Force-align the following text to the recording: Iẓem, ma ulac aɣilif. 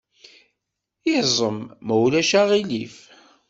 Iẓem, 1.15 1.59
ma 1.85 1.95
ulac 2.05 2.31
aɣilif. 2.41 2.97